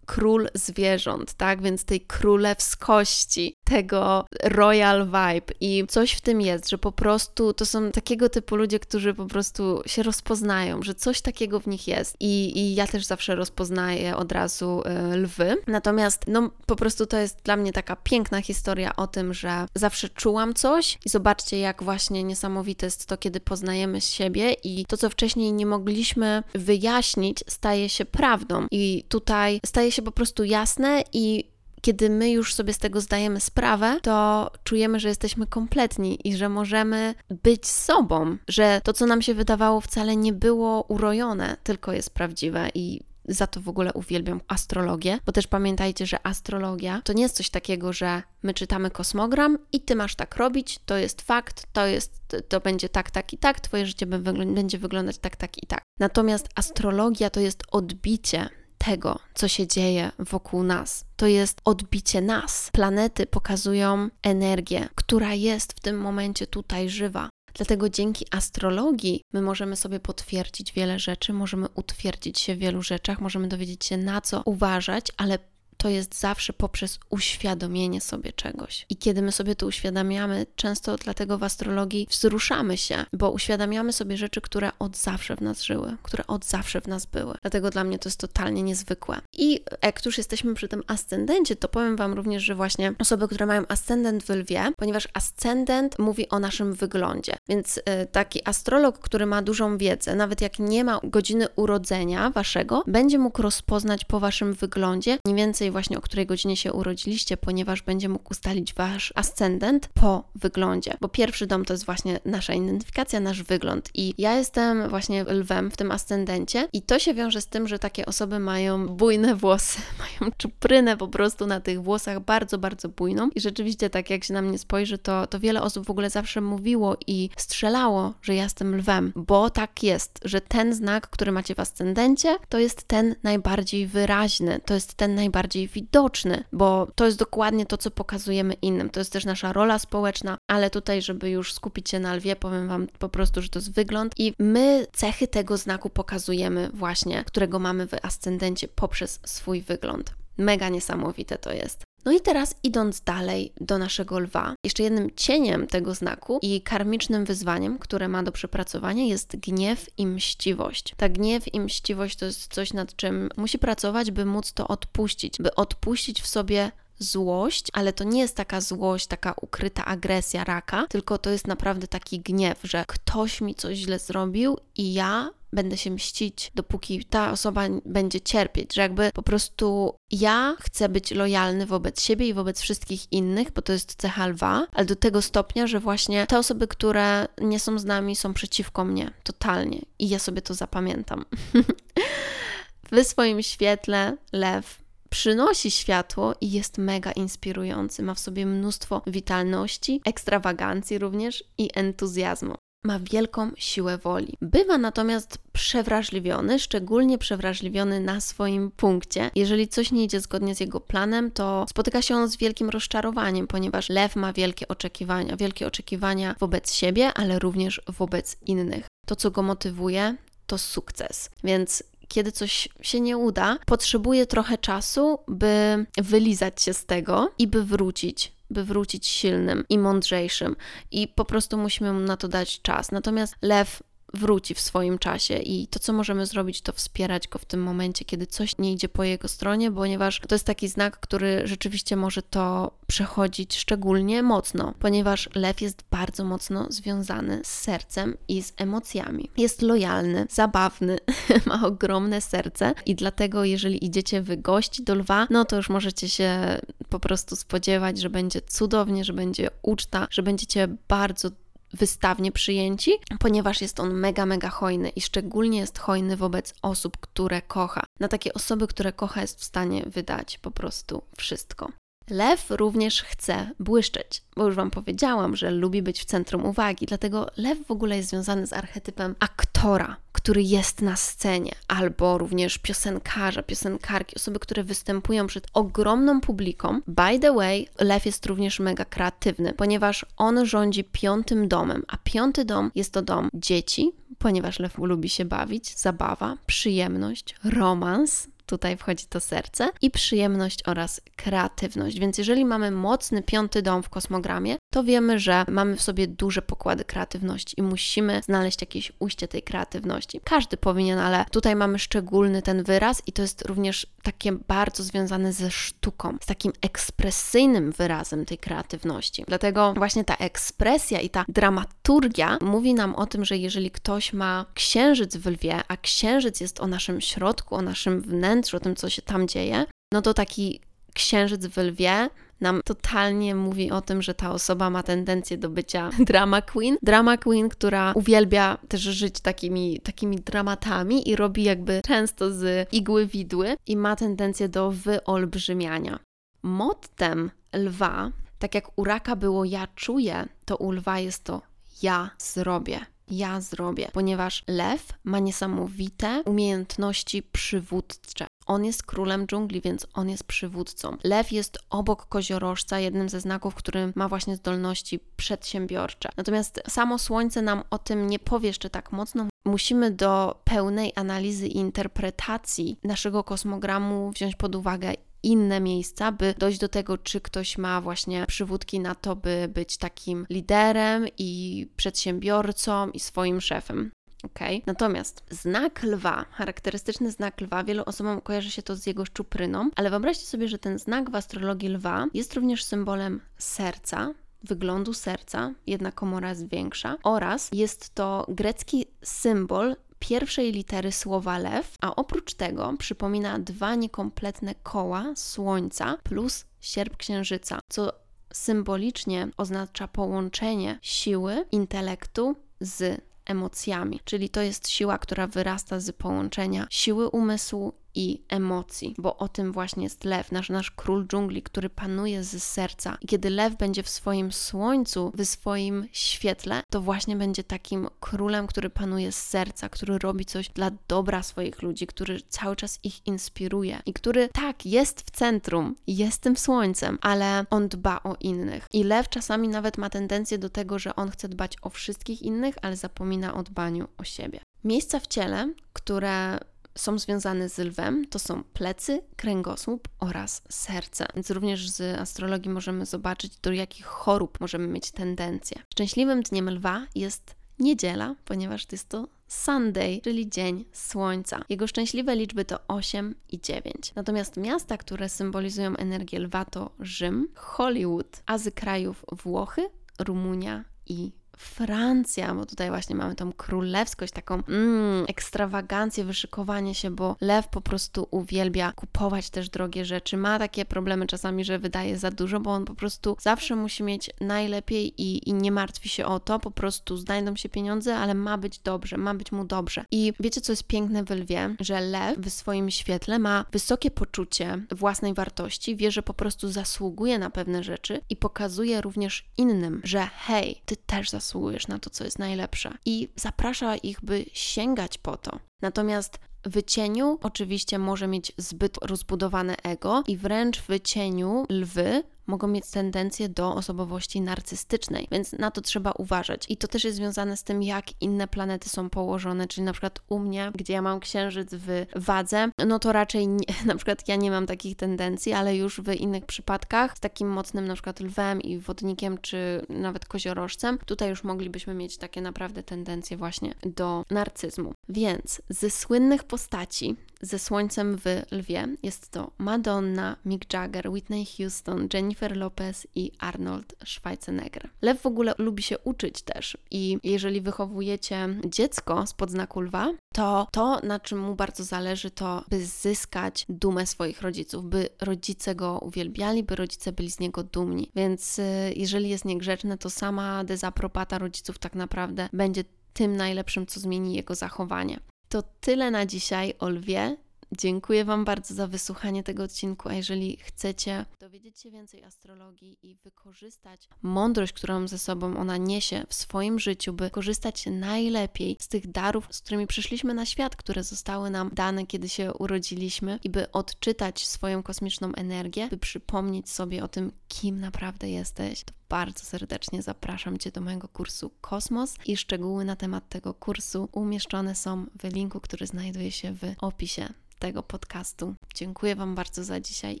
król 0.08 0.48
zwierząt, 0.54 1.34
tak? 1.34 1.62
Więc 1.62 1.84
tej 1.84 2.00
królewskości, 2.00 3.54
tego 3.64 4.26
royal 4.42 5.06
vibe 5.06 5.54
i 5.60 5.84
coś 5.88 6.12
w 6.12 6.20
tym 6.20 6.40
jest, 6.40 6.68
że 6.68 6.78
po 6.78 6.92
prostu 6.92 7.52
to 7.52 7.66
są 7.66 7.90
takiego 7.92 8.28
typu 8.28 8.56
ludzie, 8.56 8.78
którzy 8.78 9.14
po 9.14 9.26
prostu 9.26 9.82
się 9.86 10.02
rozpoznają, 10.02 10.82
że 10.82 10.94
coś 10.94 11.20
takiego 11.20 11.60
w 11.60 11.66
nich 11.66 11.88
jest 11.88 12.16
i, 12.20 12.58
i 12.58 12.74
ja 12.74 12.86
też 12.86 13.04
zawsze 13.04 13.34
rozpoznaję 13.34 14.16
od 14.16 14.32
razu 14.32 14.82
y, 15.12 15.16
lwy. 15.16 15.56
Natomiast 15.66 16.24
no 16.26 16.50
po 16.66 16.76
prostu 16.76 17.06
to 17.06 17.16
jest 17.16 17.42
dla 17.44 17.56
mnie 17.56 17.72
taka 17.72 17.96
piękna 17.96 18.42
historia 18.42 18.96
o 18.96 19.06
tym, 19.06 19.34
że 19.34 19.66
zawsze 19.74 20.08
czułam 20.08 20.54
coś 20.54 20.98
i 21.06 21.08
zobaczcie 21.08 21.58
jak 21.58 21.82
właśnie 21.82 22.24
niesamowite 22.24 22.86
jest 22.86 23.06
to, 23.06 23.16
kiedy 23.16 23.40
poznajemy 23.40 24.00
siebie 24.00 24.52
i 24.52 24.84
to, 24.86 24.96
co 24.96 25.10
wcześniej 25.10 25.52
nie 25.52 25.66
mogliśmy 25.66 26.42
wyjaśnić, 26.54 27.44
staje 27.48 27.88
się 27.88 28.04
prawdą 28.04 28.66
i 28.70 29.04
tutaj 29.08 29.60
staje 29.66 29.92
się 29.92 29.97
się 29.98 30.02
po 30.02 30.12
prostu 30.12 30.44
jasne 30.44 31.04
i 31.12 31.44
kiedy 31.80 32.10
my 32.10 32.30
już 32.30 32.54
sobie 32.54 32.72
z 32.72 32.78
tego 32.78 33.00
zdajemy 33.00 33.40
sprawę, 33.40 33.98
to 34.02 34.50
czujemy, 34.64 35.00
że 35.00 35.08
jesteśmy 35.08 35.46
kompletni 35.46 36.28
i 36.28 36.36
że 36.36 36.48
możemy 36.48 37.14
być 37.42 37.66
sobą, 37.66 38.36
że 38.48 38.80
to, 38.84 38.92
co 38.92 39.06
nam 39.06 39.22
się 39.22 39.34
wydawało, 39.34 39.80
wcale 39.80 40.16
nie 40.16 40.32
było 40.32 40.82
urojone, 40.82 41.56
tylko 41.62 41.92
jest 41.92 42.10
prawdziwe 42.14 42.68
i 42.74 43.00
za 43.28 43.46
to 43.46 43.60
w 43.60 43.68
ogóle 43.68 43.92
uwielbiam 43.92 44.40
astrologię, 44.48 45.18
bo 45.26 45.32
też 45.32 45.46
pamiętajcie, 45.46 46.06
że 46.06 46.26
astrologia 46.26 47.02
to 47.04 47.12
nie 47.12 47.22
jest 47.22 47.36
coś 47.36 47.50
takiego, 47.50 47.92
że 47.92 48.22
my 48.42 48.54
czytamy 48.54 48.90
kosmogram 48.90 49.58
i 49.72 49.80
ty 49.80 49.96
masz 49.96 50.14
tak 50.14 50.36
robić, 50.36 50.80
to 50.86 50.96
jest 50.96 51.22
fakt, 51.22 51.66
to 51.72 51.86
jest, 51.86 52.36
to 52.48 52.60
będzie 52.60 52.88
tak, 52.88 53.10
tak 53.10 53.32
i 53.32 53.38
tak, 53.38 53.60
twoje 53.60 53.86
życie 53.86 54.06
będzie 54.06 54.78
wyglądać 54.78 55.18
tak, 55.18 55.36
tak 55.36 55.62
i 55.62 55.66
tak. 55.66 55.82
Natomiast 55.98 56.48
astrologia 56.54 57.30
to 57.30 57.40
jest 57.40 57.62
odbicie 57.70 58.48
tego, 58.78 59.18
co 59.34 59.48
się 59.48 59.66
dzieje 59.66 60.12
wokół 60.18 60.62
nas. 60.62 61.04
To 61.16 61.26
jest 61.26 61.60
odbicie 61.64 62.20
nas. 62.20 62.70
Planety 62.72 63.26
pokazują 63.26 64.08
energię, 64.22 64.88
która 64.94 65.34
jest 65.34 65.72
w 65.72 65.80
tym 65.80 65.98
momencie 65.98 66.46
tutaj 66.46 66.88
żywa. 66.88 67.28
Dlatego 67.54 67.88
dzięki 67.88 68.26
astrologii 68.30 69.22
my 69.32 69.42
możemy 69.42 69.76
sobie 69.76 70.00
potwierdzić 70.00 70.72
wiele 70.72 70.98
rzeczy, 70.98 71.32
możemy 71.32 71.66
utwierdzić 71.74 72.38
się 72.38 72.54
w 72.54 72.58
wielu 72.58 72.82
rzeczach, 72.82 73.20
możemy 73.20 73.48
dowiedzieć 73.48 73.84
się 73.84 73.96
na 73.96 74.20
co 74.20 74.42
uważać, 74.44 75.06
ale 75.16 75.38
to 75.78 75.88
jest 75.88 76.20
zawsze 76.20 76.52
poprzez 76.52 76.98
uświadomienie 77.10 78.00
sobie 78.00 78.32
czegoś. 78.32 78.86
I 78.90 78.96
kiedy 78.96 79.22
my 79.22 79.32
sobie 79.32 79.56
to 79.56 79.66
uświadamiamy, 79.66 80.46
często 80.56 80.96
dlatego 80.96 81.38
w 81.38 81.42
astrologii 81.42 82.06
wzruszamy 82.10 82.76
się, 82.76 83.04
bo 83.12 83.30
uświadamiamy 83.30 83.92
sobie 83.92 84.16
rzeczy, 84.16 84.40
które 84.40 84.70
od 84.78 84.96
zawsze 84.96 85.36
w 85.36 85.40
nas 85.40 85.62
żyły, 85.62 85.96
które 86.02 86.26
od 86.26 86.44
zawsze 86.44 86.80
w 86.80 86.88
nas 86.88 87.06
były. 87.06 87.34
Dlatego 87.42 87.70
dla 87.70 87.84
mnie 87.84 87.98
to 87.98 88.08
jest 88.08 88.20
totalnie 88.20 88.62
niezwykłe. 88.62 89.20
I 89.32 89.60
jak 89.82 90.06
już 90.06 90.18
jesteśmy 90.18 90.54
przy 90.54 90.68
tym 90.68 90.82
ascendencie, 90.86 91.56
to 91.56 91.68
powiem 91.68 91.96
Wam 91.96 92.12
również, 92.12 92.42
że 92.42 92.54
właśnie 92.54 92.92
osoby, 92.98 93.26
które 93.28 93.46
mają 93.46 93.62
ascendent 93.68 94.22
w 94.22 94.30
lwie, 94.30 94.72
ponieważ 94.76 95.08
ascendent 95.14 95.98
mówi 95.98 96.28
o 96.28 96.38
naszym 96.38 96.72
wyglądzie. 96.72 97.36
Więc 97.48 97.78
y, 97.78 97.82
taki 98.12 98.48
astrolog, 98.48 98.98
który 98.98 99.26
ma 99.26 99.42
dużą 99.42 99.78
wiedzę, 99.78 100.16
nawet 100.16 100.40
jak 100.40 100.58
nie 100.58 100.84
ma 100.84 101.00
godziny 101.04 101.46
urodzenia 101.56 102.30
Waszego, 102.30 102.82
będzie 102.86 103.18
mógł 103.18 103.42
rozpoznać 103.42 104.04
po 104.04 104.20
Waszym 104.20 104.52
wyglądzie 104.52 105.18
mniej 105.67 105.67
właśnie 105.70 105.98
o 105.98 106.00
której 106.00 106.26
godzinie 106.26 106.56
się 106.56 106.72
urodziliście, 106.72 107.36
ponieważ 107.36 107.82
będzie 107.82 108.08
mógł 108.08 108.30
ustalić 108.30 108.74
wasz 108.74 109.12
ascendent 109.16 109.88
po 109.94 110.24
wyglądzie. 110.34 110.96
Bo 111.00 111.08
pierwszy 111.08 111.46
dom 111.46 111.64
to 111.64 111.74
jest 111.74 111.84
właśnie 111.84 112.20
nasza 112.24 112.54
identyfikacja, 112.54 113.20
nasz 113.20 113.42
wygląd. 113.42 113.90
I 113.94 114.14
ja 114.18 114.34
jestem 114.34 114.88
właśnie 114.88 115.24
lwem 115.24 115.70
w 115.70 115.76
tym 115.76 115.90
ascendencie 115.90 116.68
i 116.72 116.82
to 116.82 116.98
się 116.98 117.14
wiąże 117.14 117.40
z 117.40 117.46
tym, 117.46 117.68
że 117.68 117.78
takie 117.78 118.06
osoby 118.06 118.38
mają 118.38 118.86
bujne 118.86 119.34
włosy, 119.34 119.78
mają 120.20 120.32
czuprynę 120.38 120.96
po 120.96 121.08
prostu 121.08 121.46
na 121.46 121.60
tych 121.60 121.82
włosach 121.82 122.20
bardzo, 122.20 122.58
bardzo 122.58 122.88
bujną. 122.88 123.30
I 123.34 123.40
rzeczywiście 123.40 123.90
tak 123.90 124.10
jak 124.10 124.24
się 124.24 124.34
na 124.34 124.42
mnie 124.42 124.58
spojrzy, 124.58 124.98
to, 124.98 125.26
to 125.26 125.40
wiele 125.40 125.62
osób 125.62 125.86
w 125.86 125.90
ogóle 125.90 126.10
zawsze 126.10 126.40
mówiło 126.40 126.96
i 127.06 127.30
strzelało, 127.36 128.14
że 128.22 128.34
ja 128.34 128.42
jestem 128.42 128.76
lwem, 128.76 129.12
bo 129.16 129.50
tak 129.50 129.82
jest, 129.82 130.20
że 130.24 130.40
ten 130.40 130.74
znak, 130.74 131.10
który 131.10 131.32
macie 131.32 131.54
w 131.54 131.60
ascendencie, 131.60 132.36
to 132.48 132.58
jest 132.58 132.88
ten 132.88 133.14
najbardziej 133.22 133.86
wyraźny, 133.86 134.60
to 134.64 134.74
jest 134.74 134.94
ten 134.94 135.14
najbardziej 135.14 135.57
bardziej 135.58 135.82
widoczny, 135.82 136.44
bo 136.52 136.88
to 136.94 137.06
jest 137.06 137.18
dokładnie 137.18 137.66
to, 137.66 137.76
co 137.76 137.90
pokazujemy 137.90 138.54
innym. 138.54 138.90
To 138.90 139.00
jest 139.00 139.12
też 139.12 139.24
nasza 139.24 139.52
rola 139.52 139.78
społeczna, 139.78 140.38
ale 140.46 140.70
tutaj, 140.70 141.02
żeby 141.02 141.30
już 141.30 141.52
skupić 141.52 141.90
się 141.90 142.00
na 142.00 142.14
lwie, 142.14 142.36
powiem 142.36 142.68
Wam 142.68 142.86
po 142.98 143.08
prostu, 143.08 143.42
że 143.42 143.48
to 143.48 143.58
jest 143.58 143.72
wygląd 143.72 144.12
i 144.18 144.34
my 144.38 144.86
cechy 144.92 145.28
tego 145.28 145.56
znaku 145.56 145.90
pokazujemy 145.90 146.70
właśnie, 146.74 147.24
którego 147.24 147.58
mamy 147.58 147.86
w 147.86 147.94
ascendencie 148.02 148.68
poprzez 148.68 149.20
swój 149.24 149.62
wygląd. 149.62 150.14
Mega 150.38 150.68
niesamowite 150.68 151.38
to 151.38 151.52
jest. 151.52 151.87
No 152.08 152.14
i 152.14 152.20
teraz 152.20 152.54
idąc 152.62 153.00
dalej 153.00 153.52
do 153.60 153.78
naszego 153.78 154.18
lwa, 154.18 154.54
jeszcze 154.64 154.82
jednym 154.82 155.10
cieniem 155.16 155.66
tego 155.66 155.94
znaku 155.94 156.38
i 156.42 156.62
karmicznym 156.62 157.24
wyzwaniem, 157.24 157.78
które 157.78 158.08
ma 158.08 158.22
do 158.22 158.32
przepracowania 158.32 159.04
jest 159.04 159.36
gniew 159.36 159.86
i 159.96 160.06
mściwość. 160.06 160.94
Ta 160.96 161.08
gniew 161.08 161.54
i 161.54 161.60
mściwość 161.60 162.16
to 162.16 162.24
jest 162.24 162.54
coś, 162.54 162.72
nad 162.72 162.96
czym 162.96 163.28
musi 163.36 163.58
pracować, 163.58 164.10
by 164.10 164.24
móc 164.24 164.52
to 164.52 164.68
odpuścić, 164.68 165.38
by 165.38 165.54
odpuścić 165.54 166.22
w 166.22 166.26
sobie 166.26 166.72
złość, 166.98 167.66
ale 167.72 167.92
to 167.92 168.04
nie 168.04 168.20
jest 168.20 168.36
taka 168.36 168.60
złość, 168.60 169.06
taka 169.06 169.34
ukryta 169.40 169.84
agresja 169.84 170.44
raka, 170.44 170.86
tylko 170.86 171.18
to 171.18 171.30
jest 171.30 171.46
naprawdę 171.46 171.88
taki 171.88 172.20
gniew, 172.20 172.58
że 172.62 172.84
ktoś 172.88 173.40
mi 173.40 173.54
coś 173.54 173.78
źle 173.78 173.98
zrobił 173.98 174.58
i 174.76 174.92
ja 174.92 175.30
będę 175.52 175.76
się 175.76 175.90
mścić, 175.90 176.52
dopóki 176.54 177.04
ta 177.04 177.30
osoba 177.30 177.62
będzie 177.84 178.20
cierpieć, 178.20 178.74
że 178.74 178.80
jakby 178.80 179.10
po 179.14 179.22
prostu 179.22 179.94
ja 180.10 180.56
chcę 180.60 180.88
być 180.88 181.10
lojalny 181.10 181.66
wobec 181.66 182.02
siebie 182.02 182.28
i 182.28 182.34
wobec 182.34 182.60
wszystkich 182.60 183.12
innych, 183.12 183.50
bo 183.50 183.62
to 183.62 183.72
jest 183.72 183.94
cecha 183.94 184.26
lwa, 184.26 184.66
ale 184.72 184.86
do 184.86 184.96
tego 184.96 185.22
stopnia, 185.22 185.66
że 185.66 185.80
właśnie 185.80 186.26
te 186.26 186.38
osoby, 186.38 186.68
które 186.68 187.28
nie 187.40 187.60
są 187.60 187.78
z 187.78 187.84
nami, 187.84 188.16
są 188.16 188.34
przeciwko 188.34 188.84
mnie, 188.84 189.10
totalnie. 189.24 189.82
I 189.98 190.08
ja 190.08 190.18
sobie 190.18 190.42
to 190.42 190.54
zapamiętam. 190.54 191.24
w 192.92 193.04
swoim 193.04 193.42
świetle 193.42 194.16
lew 194.32 194.87
przynosi 195.10 195.70
światło 195.70 196.34
i 196.40 196.50
jest 196.50 196.78
mega 196.78 197.12
inspirujący. 197.12 198.02
Ma 198.02 198.14
w 198.14 198.18
sobie 198.18 198.46
mnóstwo 198.46 199.02
witalności, 199.06 200.00
ekstrawagancji 200.04 200.98
również 200.98 201.44
i 201.58 201.70
entuzjazmu. 201.74 202.54
ma 202.84 202.98
wielką 202.98 203.50
siłę 203.56 203.98
woli. 203.98 204.34
Bywa 204.40 204.78
natomiast 204.78 205.38
przewrażliwiony, 205.52 206.58
szczególnie 206.58 207.18
przewrażliwiony 207.18 208.00
na 208.00 208.20
swoim 208.20 208.70
punkcie. 208.70 209.30
Jeżeli 209.34 209.68
coś 209.68 209.92
nie 209.92 210.04
idzie 210.04 210.20
zgodnie 210.20 210.54
z 210.54 210.60
jego 210.60 210.80
planem, 210.80 211.30
to 211.30 211.66
spotyka 211.70 212.02
się 212.02 212.14
on 212.14 212.28
z 212.28 212.36
wielkim 212.36 212.68
rozczarowaniem, 212.68 213.46
ponieważ 213.46 213.88
lew 213.88 214.16
ma 214.16 214.32
wielkie 214.32 214.68
oczekiwania, 214.68 215.36
wielkie 215.36 215.66
oczekiwania 215.66 216.34
wobec 216.40 216.72
siebie, 216.72 217.12
ale 217.14 217.38
również 217.38 217.80
wobec 217.86 218.36
innych. 218.46 218.86
To, 219.06 219.16
co 219.16 219.30
go 219.30 219.42
motywuje, 219.42 220.16
to 220.46 220.58
sukces. 220.58 221.30
Więc 221.44 221.82
kiedy 222.08 222.32
coś 222.32 222.68
się 222.82 223.00
nie 223.00 223.18
uda, 223.18 223.58
potrzebuje 223.66 224.26
trochę 224.26 224.58
czasu, 224.58 225.18
by 225.28 225.86
wylizać 225.98 226.62
się 226.62 226.74
z 226.74 226.86
tego 226.86 227.30
i 227.38 227.46
by 227.46 227.64
wrócić 227.64 228.38
by 228.50 228.64
wrócić 228.64 229.06
silnym 229.06 229.64
i 229.68 229.78
mądrzejszym, 229.78 230.56
i 230.90 231.08
po 231.08 231.24
prostu 231.24 231.58
musimy 231.58 231.92
mu 231.92 232.00
na 232.00 232.16
to 232.16 232.28
dać 232.28 232.62
czas. 232.62 232.92
Natomiast 232.92 233.34
lew 233.42 233.82
wróci 234.14 234.54
w 234.54 234.60
swoim 234.60 234.98
czasie 234.98 235.34
i 235.34 235.66
to, 235.66 235.78
co 235.78 235.92
możemy 235.92 236.26
zrobić, 236.26 236.60
to 236.60 236.72
wspierać 236.72 237.28
go 237.28 237.38
w 237.38 237.44
tym 237.44 237.62
momencie, 237.62 238.04
kiedy 238.04 238.26
coś 238.26 238.58
nie 238.58 238.72
idzie 238.72 238.88
po 238.88 239.04
jego 239.04 239.28
stronie, 239.28 239.72
ponieważ 239.72 240.20
to 240.28 240.34
jest 240.34 240.46
taki 240.46 240.68
znak, 240.68 241.00
który 241.00 241.42
rzeczywiście 241.44 241.96
może 241.96 242.22
to 242.22 242.70
przechodzić 242.86 243.56
szczególnie 243.56 244.22
mocno, 244.22 244.74
ponieważ 244.78 245.28
lew 245.34 245.60
jest 245.60 245.84
bardzo 245.90 246.24
mocno 246.24 246.66
związany 246.70 247.40
z 247.44 247.48
sercem 247.48 248.16
i 248.28 248.42
z 248.42 248.52
emocjami. 248.56 249.30
Jest 249.36 249.62
lojalny, 249.62 250.26
zabawny, 250.30 250.98
ma 251.46 251.66
ogromne 251.66 252.20
serce 252.20 252.74
i 252.86 252.94
dlatego, 252.94 253.44
jeżeli 253.44 253.84
idziecie 253.84 254.22
wy 254.22 254.36
gości 254.36 254.84
do 254.84 254.94
lwa, 254.94 255.26
no 255.30 255.44
to 255.44 255.56
już 255.56 255.70
możecie 255.70 256.08
się 256.08 256.60
po 256.88 257.00
prostu 257.00 257.36
spodziewać, 257.36 258.00
że 258.00 258.10
będzie 258.10 258.40
cudownie, 258.42 259.04
że 259.04 259.12
będzie 259.12 259.50
uczta, 259.62 260.06
że 260.10 260.22
będziecie 260.22 260.68
bardzo 260.88 261.30
wystawnie 261.72 262.32
przyjęci, 262.32 262.92
ponieważ 263.18 263.60
jest 263.60 263.80
on 263.80 263.94
mega, 263.94 264.26
mega 264.26 264.48
hojny 264.48 264.88
i 264.88 265.00
szczególnie 265.00 265.58
jest 265.58 265.78
hojny 265.78 266.16
wobec 266.16 266.54
osób, 266.62 266.96
które 266.96 267.42
kocha. 267.42 267.84
Na 268.00 268.08
takie 268.08 268.34
osoby, 268.34 268.66
które 268.66 268.92
kocha, 268.92 269.20
jest 269.20 269.40
w 269.40 269.44
stanie 269.44 269.82
wydać 269.86 270.38
po 270.38 270.50
prostu 270.50 271.02
wszystko. 271.16 271.72
Lew 272.10 272.50
również 272.50 273.02
chce 273.02 273.50
błyszczeć, 273.60 274.22
bo 274.36 274.46
już 274.46 274.54
Wam 274.54 274.70
powiedziałam, 274.70 275.36
że 275.36 275.50
lubi 275.50 275.82
być 275.82 276.00
w 276.00 276.04
centrum 276.04 276.46
uwagi, 276.46 276.86
dlatego 276.86 277.26
lew 277.36 277.66
w 277.66 277.70
ogóle 277.70 277.96
jest 277.96 278.08
związany 278.08 278.46
z 278.46 278.52
archetypem 278.52 279.14
aktora, 279.20 279.96
który 280.12 280.42
jest 280.42 280.82
na 280.82 280.96
scenie, 280.96 281.52
albo 281.68 282.18
również 282.18 282.58
piosenkarza, 282.58 283.42
piosenkarki, 283.42 284.16
osoby, 284.16 284.38
które 284.38 284.64
występują 284.64 285.26
przed 285.26 285.46
ogromną 285.54 286.20
publiką. 286.20 286.80
By 286.86 287.18
the 287.18 287.34
way, 287.34 287.68
lew 287.80 288.06
jest 288.06 288.26
również 288.26 288.60
mega 288.60 288.84
kreatywny, 288.84 289.52
ponieważ 289.52 290.06
on 290.16 290.46
rządzi 290.46 290.84
piątym 290.84 291.48
domem, 291.48 291.82
a 291.88 291.96
piąty 292.04 292.44
dom 292.44 292.70
jest 292.74 292.92
to 292.92 293.02
dom 293.02 293.28
dzieci, 293.34 293.92
ponieważ 294.18 294.58
lew 294.58 294.78
lubi 294.78 295.08
się 295.08 295.24
bawić, 295.24 295.78
zabawa, 295.78 296.36
przyjemność, 296.46 297.34
romans, 297.44 298.28
tutaj 298.48 298.76
wchodzi 298.76 299.06
to 299.06 299.20
serce, 299.20 299.68
i 299.82 299.90
przyjemność 299.90 300.62
oraz 300.66 301.00
kreatywność. 301.16 301.98
Więc 301.98 302.18
jeżeli 302.18 302.44
mamy 302.44 302.70
mocny 302.70 303.22
piąty 303.22 303.62
dom 303.62 303.82
w 303.82 303.88
kosmogramie, 303.88 304.56
to 304.72 304.84
wiemy, 304.84 305.18
że 305.18 305.44
mamy 305.48 305.76
w 305.76 305.82
sobie 305.82 306.06
duże 306.06 306.42
pokłady 306.42 306.84
kreatywności 306.84 307.54
i 307.58 307.62
musimy 307.62 308.20
znaleźć 308.24 308.60
jakieś 308.60 308.92
ujście 308.98 309.28
tej 309.28 309.42
kreatywności. 309.42 310.20
Każdy 310.24 310.56
powinien, 310.56 310.98
ale 310.98 311.24
tutaj 311.30 311.56
mamy 311.56 311.78
szczególny 311.78 312.42
ten 312.42 312.62
wyraz 312.62 313.02
i 313.06 313.12
to 313.12 313.22
jest 313.22 313.42
również 313.42 313.86
takie 314.02 314.32
bardzo 314.32 314.82
związane 314.82 315.32
ze 315.32 315.50
sztuką, 315.50 316.16
z 316.22 316.26
takim 316.26 316.52
ekspresyjnym 316.62 317.72
wyrazem 317.72 318.24
tej 318.24 318.38
kreatywności. 318.38 319.24
Dlatego 319.28 319.74
właśnie 319.76 320.04
ta 320.04 320.16
ekspresja 320.16 321.00
i 321.00 321.10
ta 321.10 321.24
dramaturgia 321.28 322.38
mówi 322.40 322.74
nam 322.74 322.94
o 322.94 323.06
tym, 323.06 323.24
że 323.24 323.36
jeżeli 323.36 323.70
ktoś 323.70 324.12
ma 324.12 324.46
księżyc 324.54 325.16
w 325.16 325.26
lwie, 325.26 325.60
a 325.68 325.76
księżyc 325.76 326.40
jest 326.40 326.60
o 326.60 326.66
naszym 326.66 327.00
środku, 327.00 327.54
o 327.54 327.62
naszym 327.62 328.00
wnętrzu, 328.00 328.37
o 328.56 328.60
tym, 328.60 328.76
co 328.76 328.90
się 328.90 329.02
tam 329.02 329.28
dzieje, 329.28 329.64
no 329.92 330.02
to 330.02 330.14
taki 330.14 330.60
księżyc 330.94 331.46
w 331.46 331.56
lwie 331.56 332.08
nam 332.40 332.60
totalnie 332.64 333.34
mówi 333.34 333.70
o 333.70 333.80
tym, 333.80 334.02
że 334.02 334.14
ta 334.14 334.30
osoba 334.30 334.70
ma 334.70 334.82
tendencję 334.82 335.38
do 335.38 335.48
bycia 335.48 335.90
drama 336.10 336.42
queen. 336.42 336.76
Drama 336.82 337.16
queen, 337.16 337.48
która 337.48 337.92
uwielbia 337.92 338.58
też 338.68 338.80
żyć 338.80 339.20
takimi, 339.20 339.80
takimi 339.80 340.16
dramatami 340.16 341.08
i 341.08 341.16
robi 341.16 341.44
jakby 341.44 341.80
często 341.86 342.32
z 342.32 342.68
igły 342.72 343.06
widły 343.06 343.56
i 343.66 343.76
ma 343.76 343.96
tendencję 343.96 344.48
do 344.48 344.70
wyolbrzymiania. 344.70 345.98
Mottem 346.42 347.30
lwa, 347.52 348.12
tak 348.38 348.54
jak 348.54 348.78
u 348.78 348.84
raka 348.84 349.16
było 349.16 349.44
ja 349.44 349.68
czuję, 349.74 350.28
to 350.44 350.56
u 350.56 350.72
lwa 350.72 350.98
jest 350.98 351.24
to 351.24 351.42
ja 351.82 352.10
zrobię 352.18 352.86
ja 353.10 353.40
zrobię, 353.40 353.88
ponieważ 353.92 354.44
lew 354.48 354.88
ma 355.04 355.18
niesamowite 355.18 356.22
umiejętności 356.26 357.22
przywódcze. 357.22 358.26
On 358.48 358.64
jest 358.64 358.82
królem 358.82 359.26
dżungli, 359.26 359.60
więc 359.60 359.86
on 359.94 360.08
jest 360.08 360.24
przywódcą. 360.24 360.96
Lew 361.04 361.32
jest 361.32 361.58
obok 361.70 362.06
koziorożca, 362.06 362.78
jednym 362.78 363.08
ze 363.08 363.20
znaków, 363.20 363.54
który 363.54 363.92
ma 363.94 364.08
właśnie 364.08 364.36
zdolności 364.36 365.00
przedsiębiorcze. 365.16 366.08
Natomiast 366.16 366.60
samo 366.68 366.98
słońce 366.98 367.42
nam 367.42 367.62
o 367.70 367.78
tym 367.78 368.06
nie 368.06 368.18
powie 368.18 368.48
jeszcze 368.48 368.70
tak 368.70 368.92
mocno. 368.92 369.26
Musimy 369.44 369.90
do 369.90 370.40
pełnej 370.44 370.92
analizy 370.96 371.46
i 371.46 371.56
interpretacji 371.56 372.78
naszego 372.84 373.24
kosmogramu 373.24 374.10
wziąć 374.10 374.36
pod 374.36 374.54
uwagę 374.54 374.94
inne 375.22 375.60
miejsca, 375.60 376.12
by 376.12 376.34
dojść 376.38 376.58
do 376.58 376.68
tego, 376.68 376.98
czy 376.98 377.20
ktoś 377.20 377.58
ma 377.58 377.80
właśnie 377.80 378.24
przywódki 378.26 378.80
na 378.80 378.94
to, 378.94 379.16
by 379.16 379.50
być 379.54 379.76
takim 379.76 380.26
liderem 380.30 381.06
i 381.18 381.66
przedsiębiorcą 381.76 382.90
i 382.90 383.00
swoim 383.00 383.40
szefem. 383.40 383.90
Okay. 384.22 384.62
Natomiast 384.66 385.24
znak 385.30 385.82
lwa, 385.82 386.24
charakterystyczny 386.30 387.10
znak 387.10 387.40
lwa, 387.40 387.64
wielu 387.64 387.82
osobom 387.86 388.20
kojarzy 388.20 388.50
się 388.50 388.62
to 388.62 388.76
z 388.76 388.86
jego 388.86 389.04
szczupryną, 389.04 389.70
ale 389.76 389.90
wyobraźcie 389.90 390.26
sobie, 390.26 390.48
że 390.48 390.58
ten 390.58 390.78
znak 390.78 391.10
w 391.10 391.14
astrologii 391.14 391.68
lwa 391.68 392.06
jest 392.14 392.34
również 392.34 392.64
symbolem 392.64 393.20
serca, 393.38 394.14
wyglądu 394.42 394.94
serca, 394.94 395.54
jedna 395.66 395.92
komora 395.92 396.28
jest 396.28 396.48
większa, 396.48 396.96
oraz 397.02 397.48
jest 397.52 397.94
to 397.94 398.26
grecki 398.28 398.86
symbol 399.02 399.76
pierwszej 399.98 400.52
litery 400.52 400.92
słowa 400.92 401.38
lew, 401.38 401.76
a 401.80 401.96
oprócz 401.96 402.34
tego 402.34 402.74
przypomina 402.78 403.38
dwa 403.38 403.74
niekompletne 403.74 404.54
koła 404.54 405.12
słońca 405.14 405.96
plus 406.02 406.44
sierp 406.60 406.96
księżyca, 406.96 407.60
co 407.68 407.92
symbolicznie 408.32 409.28
oznacza 409.36 409.88
połączenie 409.88 410.78
siły 410.82 411.46
intelektu 411.52 412.36
z 412.60 413.07
emocjami, 413.28 414.00
czyli 414.04 414.28
to 414.28 414.40
jest 414.42 414.68
siła, 414.68 414.98
która 414.98 415.26
wyrasta 415.26 415.80
z 415.80 415.92
połączenia 415.92 416.66
siły 416.70 417.08
umysłu 417.08 417.72
i 417.98 418.22
emocji, 418.28 418.94
bo 418.98 419.16
o 419.16 419.28
tym 419.28 419.52
właśnie 419.52 419.84
jest 419.84 420.04
lew, 420.04 420.32
nasz, 420.32 420.48
nasz 420.48 420.70
król 420.70 421.06
dżungli, 421.06 421.42
który 421.42 421.70
panuje 421.70 422.24
z 422.24 422.42
serca. 422.42 422.98
I 423.00 423.06
kiedy 423.06 423.30
lew 423.30 423.56
będzie 423.56 423.82
w 423.82 423.88
swoim 423.88 424.32
słońcu, 424.32 425.12
w 425.14 425.24
swoim 425.24 425.86
świetle, 425.92 426.62
to 426.70 426.80
właśnie 426.80 427.16
będzie 427.16 427.44
takim 427.44 427.88
królem, 428.00 428.46
który 428.46 428.70
panuje 428.70 429.12
z 429.12 429.26
serca, 429.26 429.68
który 429.68 429.98
robi 429.98 430.24
coś 430.24 430.48
dla 430.48 430.70
dobra 430.88 431.22
swoich 431.22 431.62
ludzi, 431.62 431.86
który 431.86 432.20
cały 432.28 432.56
czas 432.56 432.78
ich 432.82 433.06
inspiruje 433.06 433.80
i 433.86 433.92
który 433.92 434.28
tak 434.28 434.66
jest 434.66 435.00
w 435.00 435.10
centrum, 435.10 435.74
jest 435.86 436.20
tym 436.20 436.36
słońcem, 436.36 436.98
ale 437.00 437.44
on 437.50 437.68
dba 437.68 438.00
o 438.04 438.16
innych. 438.20 438.66
I 438.72 438.84
lew 438.84 439.08
czasami 439.08 439.48
nawet 439.48 439.78
ma 439.78 439.90
tendencję 439.90 440.38
do 440.38 440.50
tego, 440.50 440.78
że 440.78 440.96
on 440.96 441.10
chce 441.10 441.28
dbać 441.28 441.56
o 441.62 441.70
wszystkich 441.70 442.22
innych, 442.22 442.54
ale 442.62 442.76
zapomina 442.76 443.34
o 443.34 443.42
dbaniu 443.42 443.88
o 443.98 444.04
siebie. 444.04 444.40
Miejsca 444.64 445.00
w 445.00 445.06
ciele, 445.06 445.52
które 445.72 446.38
są 446.80 446.98
związane 446.98 447.48
z 447.48 447.58
lwem, 447.58 448.06
to 448.06 448.18
są 448.18 448.44
plecy, 448.44 449.02
kręgosłup 449.16 449.88
oraz 449.98 450.42
serce. 450.48 451.06
Więc 451.14 451.30
również 451.30 451.70
z 451.70 451.98
astrologii 452.00 452.50
możemy 452.50 452.86
zobaczyć, 452.86 453.36
do 453.36 453.52
jakich 453.52 453.86
chorób 453.86 454.40
możemy 454.40 454.66
mieć 454.66 454.90
tendencję. 454.90 455.62
Szczęśliwym 455.72 456.22
dniem 456.22 456.50
lwa 456.50 456.86
jest 456.94 457.34
niedziela, 457.58 458.14
ponieważ 458.24 458.66
jest 458.72 458.88
to 458.88 459.08
Sunday, 459.28 460.00
czyli 460.04 460.28
dzień 460.30 460.64
słońca. 460.72 461.44
Jego 461.48 461.66
szczęśliwe 461.66 462.16
liczby 462.16 462.44
to 462.44 462.58
8 462.68 463.14
i 463.28 463.40
9. 463.40 463.92
Natomiast 463.94 464.36
miasta, 464.36 464.76
które 464.76 465.08
symbolizują 465.08 465.76
energię 465.76 466.18
lwa 466.18 466.44
to 466.44 466.70
Rzym, 466.80 467.28
Hollywood, 467.34 468.22
a 468.26 468.38
z 468.38 468.54
krajów 468.54 469.04
Włochy, 469.22 469.68
Rumunia 469.98 470.64
i 470.86 471.12
Francja, 471.38 472.34
bo 472.34 472.46
tutaj 472.46 472.68
właśnie 472.68 472.96
mamy 472.96 473.14
tą 473.14 473.32
królewskość, 473.32 474.12
taką 474.12 474.42
mm, 474.48 475.04
ekstrawagancję, 475.08 476.04
wyszykowanie 476.04 476.74
się, 476.74 476.90
bo 476.90 477.16
lew 477.20 477.48
po 477.48 477.60
prostu 477.60 478.08
uwielbia 478.10 478.72
kupować 478.72 479.30
też 479.30 479.48
drogie 479.48 479.84
rzeczy. 479.84 480.16
Ma 480.16 480.38
takie 480.38 480.64
problemy 480.64 481.06
czasami, 481.06 481.44
że 481.44 481.58
wydaje 481.58 481.98
za 481.98 482.10
dużo, 482.10 482.40
bo 482.40 482.50
on 482.50 482.64
po 482.64 482.74
prostu 482.74 483.16
zawsze 483.20 483.56
musi 483.56 483.82
mieć 483.82 484.10
najlepiej 484.20 485.02
i, 485.02 485.28
i 485.28 485.34
nie 485.34 485.52
martwi 485.52 485.88
się 485.88 486.06
o 486.06 486.20
to, 486.20 486.38
po 486.38 486.50
prostu 486.50 486.96
znajdą 486.96 487.36
się 487.36 487.48
pieniądze, 487.48 487.96
ale 487.96 488.14
ma 488.14 488.38
być 488.38 488.58
dobrze, 488.58 488.96
ma 488.96 489.14
być 489.14 489.32
mu 489.32 489.44
dobrze. 489.44 489.84
I 489.90 490.12
wiecie, 490.20 490.40
co 490.40 490.52
jest 490.52 490.66
piękne 490.66 491.04
w 491.04 491.10
lwie? 491.10 491.56
Że 491.60 491.80
lew 491.80 492.18
w 492.18 492.30
swoim 492.30 492.70
świetle 492.70 493.18
ma 493.18 493.44
wysokie 493.52 493.90
poczucie 493.90 494.66
własnej 494.70 495.14
wartości, 495.14 495.76
wie, 495.76 495.90
że 495.90 496.02
po 496.02 496.14
prostu 496.14 496.48
zasługuje 496.48 497.18
na 497.18 497.30
pewne 497.30 497.62
rzeczy 497.62 498.00
i 498.10 498.16
pokazuje 498.16 498.80
również 498.80 499.24
innym, 499.36 499.80
że 499.84 500.08
hej, 500.16 500.62
ty 500.66 500.76
też 500.76 501.10
zasługujesz 501.10 501.27
zasługujesz 501.28 501.68
na 501.68 501.78
to, 501.78 501.90
co 501.90 502.04
jest 502.04 502.18
najlepsze. 502.18 502.74
I 502.84 503.08
zaprasza 503.16 503.76
ich, 503.76 504.00
by 504.02 504.24
sięgać 504.32 504.98
po 504.98 505.16
to. 505.16 505.38
Natomiast 505.62 506.18
w 506.44 506.62
cieniu 506.62 507.18
oczywiście 507.22 507.78
może 507.78 508.08
mieć 508.08 508.32
zbyt 508.36 508.78
rozbudowane 508.84 509.56
ego 509.62 510.02
i 510.06 510.16
wręcz 510.16 510.60
w 510.60 510.80
cieniu 510.80 511.46
lwy 511.48 512.02
mogą 512.28 512.48
mieć 512.48 512.70
tendencję 512.70 513.28
do 513.28 513.54
osobowości 513.54 514.20
narcystycznej, 514.20 515.08
więc 515.10 515.32
na 515.32 515.50
to 515.50 515.60
trzeba 515.60 515.92
uważać. 515.92 516.44
I 516.48 516.56
to 516.56 516.68
też 516.68 516.84
jest 516.84 516.96
związane 516.96 517.36
z 517.36 517.44
tym, 517.44 517.62
jak 517.62 518.02
inne 518.02 518.28
planety 518.28 518.68
są 518.68 518.90
położone, 518.90 519.46
czyli 519.46 519.64
na 519.64 519.72
przykład 519.72 520.00
u 520.08 520.18
mnie, 520.18 520.52
gdzie 520.54 520.72
ja 520.72 520.82
mam 520.82 521.00
księżyc 521.00 521.48
w 521.52 521.86
wadze, 521.96 522.48
no 522.66 522.78
to 522.78 522.92
raczej 522.92 523.28
nie, 523.28 523.46
na 523.66 523.74
przykład 523.74 524.08
ja 524.08 524.16
nie 524.16 524.30
mam 524.30 524.46
takich 524.46 524.76
tendencji, 524.76 525.32
ale 525.32 525.56
już 525.56 525.80
w 525.80 525.92
innych 525.92 526.26
przypadkach 526.26 526.96
z 526.96 527.00
takim 527.00 527.28
mocnym 527.28 527.66
na 527.66 527.74
przykład 527.74 528.00
lwem 528.00 528.40
i 528.40 528.58
wodnikiem, 528.58 529.18
czy 529.18 529.66
nawet 529.68 530.06
koziorożcem, 530.06 530.78
tutaj 530.86 531.08
już 531.08 531.24
moglibyśmy 531.24 531.74
mieć 531.74 531.96
takie 531.96 532.20
naprawdę 532.20 532.62
tendencje 532.62 533.16
właśnie 533.16 533.54
do 533.62 534.04
narcyzmu. 534.10 534.72
Więc 534.88 535.42
ze 535.48 535.70
słynnych 535.70 536.24
postaci 536.24 536.96
ze 537.20 537.38
Słońcem 537.38 537.96
w 537.96 538.04
Lwie 538.32 538.68
jest 538.82 539.08
to 539.08 539.30
Madonna, 539.38 540.16
Mick 540.24 540.52
Jagger, 540.52 540.90
Whitney 540.90 541.26
Houston, 541.26 541.88
Jennifer 541.94 542.36
Lopez 542.36 542.86
i 542.94 543.12
Arnold 543.18 543.74
Schwarzenegger. 543.84 544.70
Lew 544.82 545.00
w 545.00 545.06
ogóle 545.06 545.34
lubi 545.38 545.62
się 545.62 545.78
uczyć 545.78 546.22
też 546.22 546.56
i 546.70 546.98
jeżeli 547.04 547.40
wychowujecie 547.40 548.28
dziecko 548.44 549.06
spod 549.06 549.30
znaku 549.30 549.60
lwa, 549.60 549.92
to 550.14 550.48
to, 550.52 550.80
na 550.82 551.00
czym 551.00 551.18
mu 551.18 551.34
bardzo 551.34 551.64
zależy, 551.64 552.10
to 552.10 552.44
by 552.48 552.66
zyskać 552.66 553.46
dumę 553.48 553.86
swoich 553.86 554.22
rodziców, 554.22 554.64
by 554.64 554.88
rodzice 555.00 555.54
go 555.54 555.78
uwielbiali, 555.78 556.42
by 556.42 556.56
rodzice 556.56 556.92
byli 556.92 557.10
z 557.10 557.20
niego 557.20 557.42
dumni. 557.42 557.90
Więc 557.96 558.38
y, 558.38 558.42
jeżeli 558.76 559.08
jest 559.08 559.24
niegrzeczny, 559.24 559.78
to 559.78 559.90
sama 559.90 560.44
dezaprobata 560.44 561.18
rodziców 561.18 561.58
tak 561.58 561.74
naprawdę 561.74 562.28
będzie 562.32 562.64
tym 562.92 563.16
najlepszym, 563.16 563.66
co 563.66 563.80
zmieni 563.80 564.14
jego 564.14 564.34
zachowanie. 564.34 565.00
To 565.28 565.42
tyle 565.60 565.90
na 565.90 566.06
dzisiaj 566.06 566.54
o 566.58 566.68
lwie. 566.68 567.16
Dziękuję 567.52 568.04
Wam 568.04 568.24
bardzo 568.24 568.54
za 568.54 568.66
wysłuchanie 568.66 569.22
tego 569.22 569.42
odcinku, 569.42 569.88
a 569.88 569.94
jeżeli 569.94 570.36
chcecie 570.36 571.06
dowiedzieć 571.20 571.60
się 571.60 571.70
więcej 571.70 572.04
astrologii 572.04 572.78
i 572.82 572.94
wykorzystać 572.94 573.88
mądrość, 574.02 574.52
którą 574.52 574.88
ze 574.88 574.98
sobą 574.98 575.36
ona 575.36 575.56
niesie 575.56 576.04
w 576.08 576.14
swoim 576.14 576.58
życiu, 576.58 576.92
by 576.92 577.10
korzystać 577.10 577.66
najlepiej 577.66 578.56
z 578.60 578.68
tych 578.68 578.90
darów, 578.90 579.28
z 579.30 579.40
którymi 579.40 579.66
przyszliśmy 579.66 580.14
na 580.14 580.26
świat, 580.26 580.56
które 580.56 580.84
zostały 580.84 581.30
nam 581.30 581.50
dane, 581.52 581.86
kiedy 581.86 582.08
się 582.08 582.32
urodziliśmy, 582.32 583.18
i 583.24 583.30
by 583.30 583.52
odczytać 583.52 584.26
swoją 584.26 584.62
kosmiczną 584.62 585.12
energię, 585.14 585.68
by 585.68 585.78
przypomnieć 585.78 586.50
sobie 586.50 586.84
o 586.84 586.88
tym, 586.88 587.12
kim 587.28 587.60
naprawdę 587.60 588.10
jesteś, 588.10 588.64
to 588.64 588.72
bardzo 588.88 589.24
serdecznie 589.24 589.82
zapraszam 589.82 590.38
Cię 590.38 590.50
do 590.50 590.60
mojego 590.60 590.88
kursu 590.88 591.30
Kosmos. 591.40 591.94
I 592.06 592.16
szczegóły 592.16 592.64
na 592.64 592.76
temat 592.76 593.08
tego 593.08 593.34
kursu 593.34 593.88
umieszczone 593.92 594.54
są 594.54 594.86
w 595.02 595.14
linku, 595.14 595.40
który 595.40 595.66
znajduje 595.66 596.12
się 596.12 596.32
w 596.32 596.40
opisie 596.60 597.08
tego 597.38 597.62
podcastu. 597.62 598.34
Dziękuję 598.54 598.96
Wam 598.96 599.14
bardzo 599.14 599.44
za 599.44 599.60
dzisiaj 599.60 600.00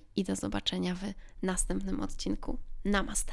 i 0.16 0.24
do 0.24 0.36
zobaczenia 0.36 0.94
w 0.94 1.00
następnym 1.42 2.00
odcinku. 2.00 2.58
Namaste. 2.84 3.32